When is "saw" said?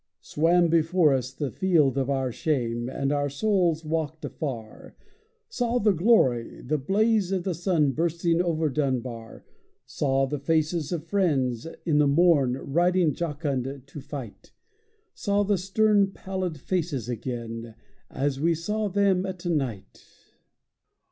5.47-5.77, 9.85-10.25, 15.13-15.43, 18.55-18.87